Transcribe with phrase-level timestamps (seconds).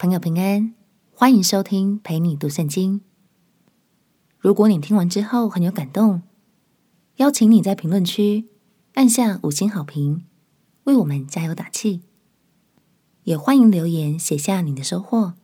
[0.00, 0.74] 朋友平安，
[1.10, 3.00] 欢迎收听陪你读圣经。
[4.38, 6.22] 如果你听完之后很有感动，
[7.16, 8.46] 邀请你在评论区
[8.94, 10.24] 按下五星好评，
[10.84, 12.02] 为我们加油打气。
[13.24, 15.34] 也欢迎留言写下你的收获，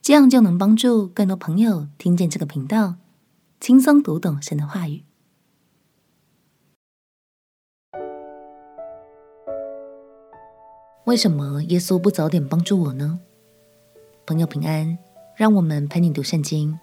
[0.00, 2.96] 这样就能帮助更多朋友听见这个频道，
[3.60, 5.04] 轻松读懂神的话语。
[11.04, 13.20] 为什么耶稣不早点帮助我呢？
[14.32, 14.96] 朋友平安，
[15.36, 16.78] 让我们陪你读圣经，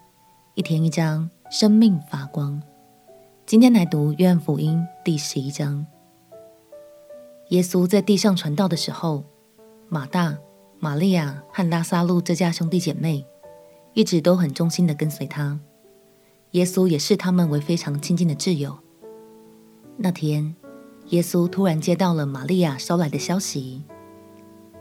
[0.54, 2.62] 一天一章，生命发光。
[3.44, 5.84] 今天来读约翰福音第十一章。
[7.48, 9.24] 耶稣在地上传道的时候，
[9.88, 10.38] 马大、
[10.78, 13.26] 玛利亚和拉撒路这家兄弟姐妹
[13.94, 15.58] 一直都很忠心的跟随他。
[16.52, 18.78] 耶稣也视他们为非常亲近的挚友。
[19.96, 20.54] 那天，
[21.06, 23.82] 耶稣突然接到了玛利亚捎来的消息。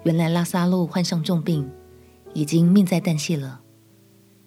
[0.04, 1.68] 原来拉撒路患上重病，
[2.34, 3.62] 已经命在旦夕了。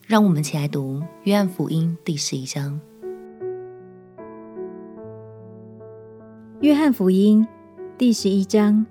[0.07, 2.81] 让我们起来读《约翰福音》第十一章。
[6.65, 7.47] 《约翰福音》
[7.99, 8.87] 第十一章，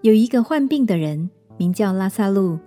[0.00, 2.58] 有一个患病的人，名叫拉萨路，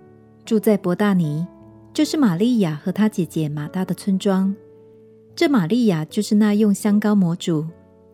[0.44, 1.46] 住在伯大尼，
[1.92, 4.54] 就是玛利亚和她姐姐马大的村庄。
[5.34, 7.66] 这玛利亚就是那用香膏抹主，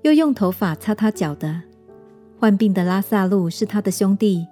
[0.03, 1.63] 又用头发擦他脚的。
[2.39, 4.47] 患病的拉萨路是他的兄弟，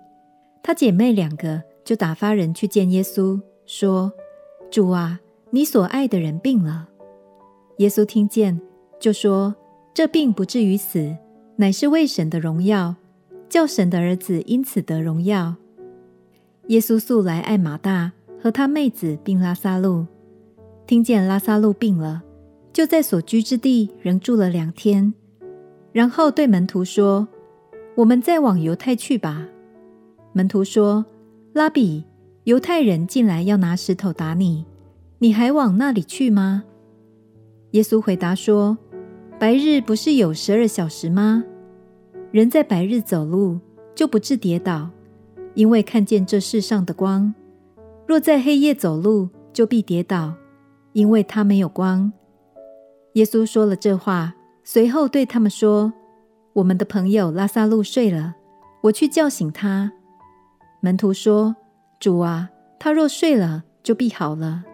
[0.63, 4.13] 他姐妹两个就打发人去见耶稣，说
[4.71, 6.89] ：“主啊，你所爱的人病了。”
[7.79, 8.61] 耶稣听见，
[8.99, 9.55] 就说
[9.95, 11.17] ：“这病不至于死，
[11.57, 12.95] 乃是为神的荣耀，
[13.49, 15.55] 叫神的儿子因此得荣耀。”
[16.69, 20.07] 耶稣素来爱马大和他妹子并拉撒路，
[20.87, 22.23] 听见拉撒路病了，
[22.73, 25.13] 就在所居之地仍住了两天，
[25.93, 27.27] 然后对门徒说。
[27.97, 29.47] 我们再往犹太去吧。
[30.33, 31.05] 门徒说
[31.53, 32.05] ：“拉比，
[32.45, 34.65] 犹太人进来要拿石头打你，
[35.19, 36.65] 你还往那里去吗？”
[37.73, 38.79] 耶稣回答说
[39.39, 41.45] ：“白日不是有十二小时吗？
[42.31, 43.59] 人在白日走路
[43.95, 44.91] 就不致跌倒，
[45.55, 47.35] 因为看见这世上的光；
[48.07, 50.35] 若在黑夜走路，就必跌倒，
[50.93, 52.13] 因为他没有光。”
[53.15, 55.93] 耶稣说了这话，随后对他们说。
[56.53, 58.35] 我们的朋友拉撒路睡了，
[58.83, 59.93] 我去叫醒他。
[60.81, 61.55] 门徒说
[62.01, 64.65] ：“主啊，他若睡了，就必好了。”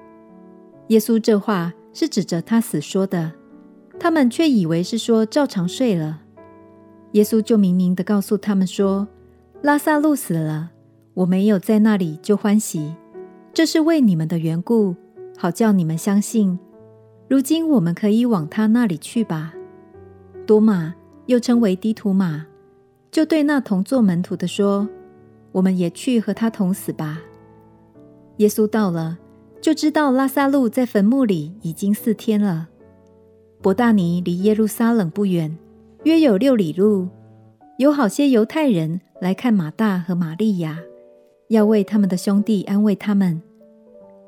[0.88, 3.32] 耶稣这话是指着他死说的，
[3.98, 6.22] 他们却以为是说照常睡了。
[7.12, 9.08] 耶稣就明明的告诉他们说
[9.62, 10.70] ：“拉撒路死了，
[11.14, 12.94] 我没有在那里就欢喜，
[13.52, 14.94] 这是为你们的缘故，
[15.36, 16.58] 好叫你们相信。
[17.28, 19.54] 如今我们可以往他那里去吧。”
[20.46, 20.94] 多马。
[21.26, 22.46] 又称为低土马，
[23.10, 24.88] 就对那同做门徒的说
[25.56, 27.22] ：“我们也去和他同死吧。”
[28.36, 29.18] 耶稣到了，
[29.62, 32.68] 就知道拉撒路在坟墓里已经四天了。
[33.62, 35.56] 伯大尼离耶路撒冷不远，
[36.04, 37.08] 约有六里路。
[37.78, 40.78] 有好些犹太人来看马大和玛利亚，
[41.48, 43.42] 要为他们的兄弟安慰他们。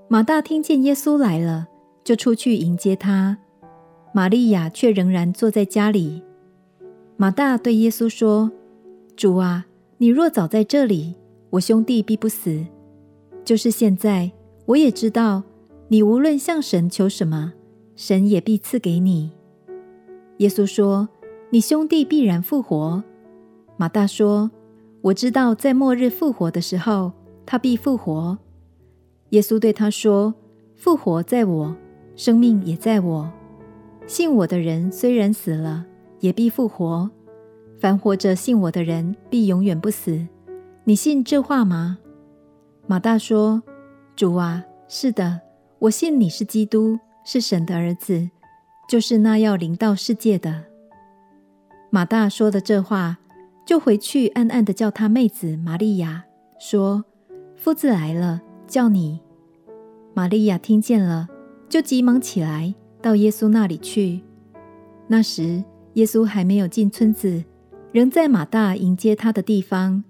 [0.08, 1.68] 马大听见耶稣来了，
[2.02, 3.36] 就出去迎接他；
[4.12, 6.22] 玛利亚却仍然坐在家里。
[7.18, 8.50] 马大对耶稣说
[9.14, 9.66] ：“主啊，
[10.00, 11.16] 你若早在这里，
[11.50, 12.64] 我兄弟必不死。
[13.44, 14.31] 就是现在，
[14.64, 15.42] 我也知道，
[15.88, 17.53] 你无论向神求什么，
[17.97, 19.32] 神也必赐给你。”
[20.38, 21.08] 耶稣说
[21.50, 23.03] ：“你兄弟必然复活。”
[23.76, 24.48] 马大说
[25.03, 27.10] ：“我知道，在末日复活的时候，
[27.44, 28.38] 他必复活。”
[29.31, 30.32] 耶稣对他说
[30.76, 31.76] ：“复活在我，
[32.14, 33.28] 生命也在我。
[34.06, 35.84] 信我的人虽然死了，
[36.20, 37.10] 也必复活。
[37.80, 40.26] 凡活着信我的人，必永远不死。
[40.84, 41.98] 你信这话吗？
[42.86, 43.62] 马大说
[44.16, 45.40] ：“主啊，是的，
[45.78, 48.30] 我信你是基督，是神的儿子，
[48.88, 50.64] 就是那要临到世界的。”
[51.90, 53.18] 马大说的这话，
[53.64, 56.24] 就回去暗暗的叫他妹子玛利亚
[56.58, 57.04] 说
[57.54, 59.20] ：“夫子来了，叫你。”
[60.14, 61.28] 玛利亚听见了，
[61.69, 64.22] 就急忙起来到耶稣那里去。
[65.06, 65.62] 那时，
[65.94, 67.44] 耶稣还没有进村子，
[67.93, 70.05] 仍在马大迎接他的地方。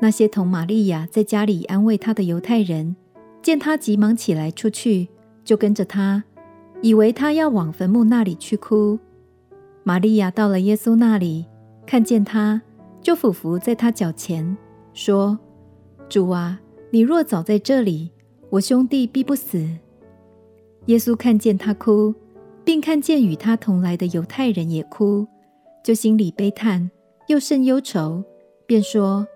[0.00, 2.96] 那些同玛利亚在家里安慰他的犹太人，
[3.42, 5.08] 见他急忙起来出去，
[5.44, 6.24] 就跟着他，
[6.80, 8.98] 以为他要往坟墓那里去哭。
[9.84, 11.46] 玛利亚到了耶稣那里，
[11.86, 12.60] 看见他，
[13.00, 14.56] 就俯伏在他脚前，
[14.92, 15.38] 说
[16.08, 16.60] ：“主啊，
[16.90, 18.10] 你若早在这里，
[18.50, 19.66] 我兄弟必不死。”
[20.86, 22.14] 耶稣看见他哭。
[22.64, 25.26] 并看见与他同来的犹太人也哭，
[25.82, 26.90] 就心里悲叹，
[27.26, 28.22] 又甚忧愁，
[28.66, 29.26] 便说：“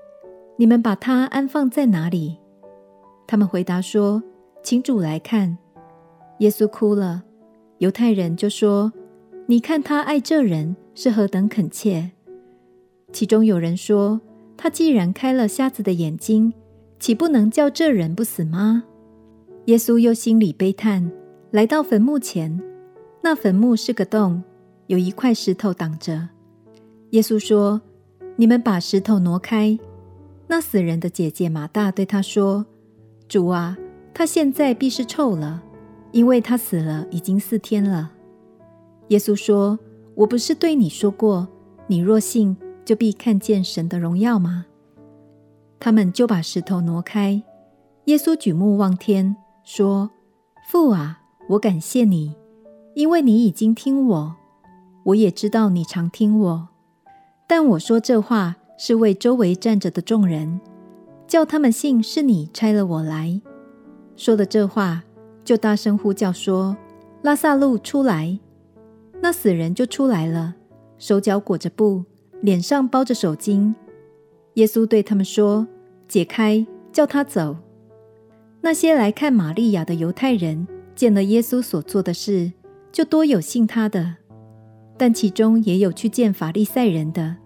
[0.57, 2.39] 你们把他安放在哪里？”
[3.27, 4.23] 他们回答说
[4.63, 5.59] ：“请主来看。”
[6.39, 7.25] 耶稣哭了。
[7.79, 8.93] 犹太人就说
[9.47, 12.13] ：“你看他爱这人是何等恳切。”
[13.13, 14.21] 其中有人说
[14.57, 16.53] ：“他既然开了瞎子的眼睛，
[16.99, 18.85] 岂不能叫这人不死吗？”
[19.67, 21.11] 耶稣又心里悲叹，
[21.51, 22.63] 来到坟墓前，
[23.23, 24.43] 那坟墓是个洞，
[24.87, 26.29] 有一块石头挡着。
[27.17, 27.81] 耶稣说
[28.37, 29.79] ：“你们把石头挪开。”
[30.49, 32.67] 那死人的姐姐马大对他说
[33.27, 33.75] ：“主啊，
[34.13, 35.63] 他现在必是臭了，
[36.13, 38.13] 因为他死了已经四天了。”
[39.09, 39.79] 耶稣说
[40.15, 41.49] ：“我不是对你说过，
[41.87, 42.55] 你若信，
[42.85, 44.67] 就必看见神的荣耀吗？”
[45.81, 47.43] 他们就把石头挪开。
[48.05, 49.35] 耶稣举目望天，
[49.65, 50.11] 说
[50.69, 52.35] ：“父啊，我感谢你，
[52.95, 54.37] 因为你已经听我，
[55.05, 56.69] 我也知道你常听我。
[57.47, 60.61] 但我说这话是为周围站着的众人，
[61.27, 63.41] 叫他们信是你差了我来。”
[64.17, 65.05] 说了这话，
[65.45, 66.77] 就大声呼叫说
[67.23, 68.39] ：“拉撒路出来！”
[69.23, 70.55] 那死人就出来了，
[70.99, 72.05] 手脚裹着布。
[72.43, 73.75] 脸上包着手巾，
[74.55, 75.67] 耶稣对他们说
[76.07, 77.57] ：“解开，叫他走。”
[78.61, 82.53] 那些来看玛利亚的犹太人见了耶稣所做的事，
[82.93, 84.17] 就多有信他的。
[84.97, 87.37] 但其中也有去见法利赛人的，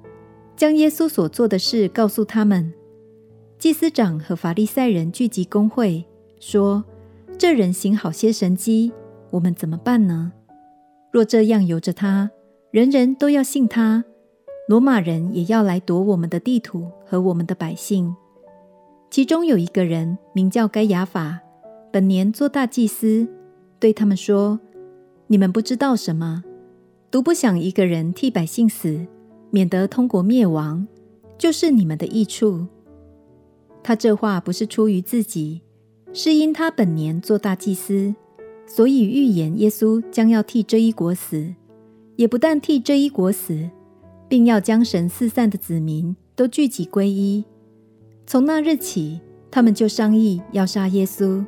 [0.56, 2.72] 将耶稣所做的事告诉他们。
[3.58, 6.04] 祭司长和法利赛人聚集公会，
[6.38, 6.84] 说
[7.36, 8.92] ：“这人行好些神迹，
[9.30, 10.32] 我们怎么办呢？
[11.12, 12.30] 若这样由着他，
[12.70, 14.04] 人人都要信他。”
[14.68, 18.14] 罗马人也要来夺我们的地土和我们的百姓。
[19.10, 21.40] 其中有一个人名叫该亚法，
[21.92, 23.26] 本年做大祭司，
[23.80, 24.60] 对他们说
[25.26, 26.44] ：“你们不知道什么，
[27.10, 29.06] 独不想一个人替百姓死，
[29.50, 30.86] 免得通国灭亡，
[31.36, 32.66] 就是你们的益处。”
[33.82, 35.62] 他这话不是出于自己，
[36.12, 38.14] 是因他本年做大祭司，
[38.66, 41.54] 所以预言耶稣将要替这一国死，
[42.16, 43.70] 也不但替这一国死。
[44.28, 47.44] 并要将神四散的子民都聚集归一。
[48.28, 49.20] 从那日起，
[49.50, 51.44] 他们就商议要杀耶稣。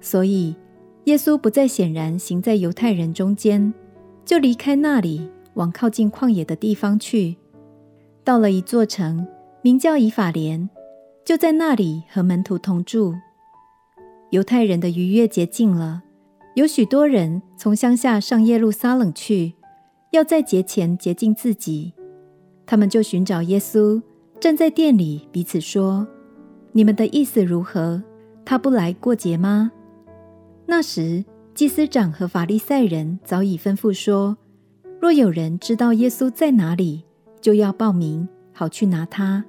[0.00, 0.56] 所以，
[1.04, 3.74] 耶稣不再显然行在犹太人中间，
[4.24, 7.36] 就离开那里，往靠近旷野的地方去。
[8.22, 9.26] 到了一座城，
[9.62, 10.68] 名叫以法莲，
[11.24, 13.14] 就在那里和门徒同住。
[14.30, 16.02] 犹太人的逾越节近了，
[16.54, 19.54] 有许多人从乡下上耶路撒冷去。
[20.10, 21.92] 要在节前洁净自己，
[22.64, 24.00] 他们就寻找耶稣，
[24.38, 26.06] 站在殿里彼此说
[26.70, 28.00] ：“你们的意思如何？
[28.44, 29.72] 他不来过节吗？”
[30.66, 31.24] 那时，
[31.54, 34.36] 祭司长和法利赛人早已吩咐说
[35.00, 37.04] ：“若有人知道耶稣在哪里，
[37.40, 39.44] 就要报名，好去拿他。”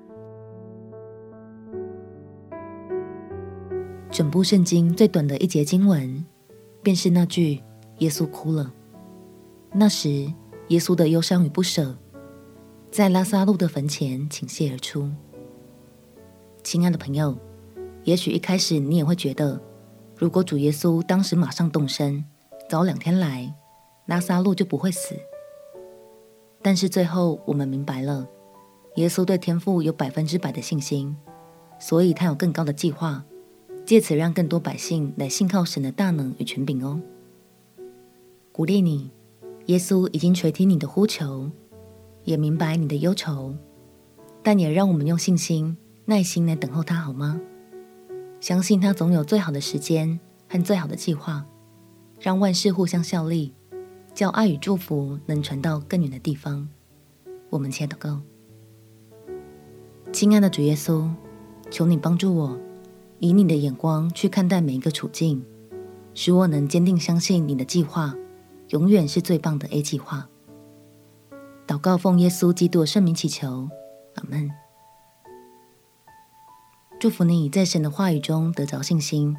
[4.11, 6.23] 整部圣经最短的一节经文，
[6.83, 7.59] 便是那句
[7.97, 8.71] ：“耶稣哭了。”
[9.73, 10.31] 那时。
[10.69, 11.95] 耶稣的忧伤与不舍，
[12.89, 15.07] 在拉撒路的坟前倾泻而出。
[16.63, 17.37] 亲爱的朋友，
[18.03, 19.61] 也许一开始你也会觉得，
[20.17, 22.23] 如果主耶稣当时马上动身，
[22.69, 23.53] 早两天来，
[24.05, 25.15] 拉撒路就不会死。
[26.61, 28.27] 但是最后我们明白了，
[28.95, 31.15] 耶稣对天父有百分之百的信心，
[31.79, 33.23] 所以他有更高的计划，
[33.85, 37.01] 借此让更多百姓来信靠神的大能与权柄哦。
[38.51, 39.11] 鼓励你。
[39.65, 41.49] 耶稣已经垂听你的呼求，
[42.23, 43.55] 也明白你的忧愁，
[44.43, 45.75] 但也让我们用信心、
[46.05, 47.41] 耐心来等候他，好吗？
[48.45, 51.43] 相信他总有最好的时间和最好的计划，
[52.19, 53.51] 让万事互相效力，
[54.13, 56.69] 叫爱与祝福能传到更远的地方。
[57.49, 58.21] 我们且祷告：
[60.13, 61.09] 亲爱的主耶稣，
[61.71, 62.59] 求你帮助我，
[63.17, 65.43] 以你的眼光去看待每一个处境，
[66.13, 68.13] 使我能坚定相信你的计划。
[68.69, 70.29] 永远是最棒的 A 计划。
[71.65, 73.67] 祷告奉耶稣基督的圣名祈求，
[74.13, 74.51] 阿门。
[76.97, 79.35] 祝福你在神的话语中得着信心，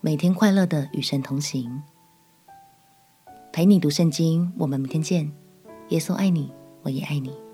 [0.00, 1.82] 每天快乐的与神同行。
[3.52, 5.32] 陪你读圣经，我们明天见。
[5.88, 6.52] 耶稣爱你，
[6.82, 7.45] 我也爱你。